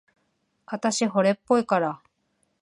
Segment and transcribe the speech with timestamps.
[0.65, 2.01] あたし、惚れっぽいから。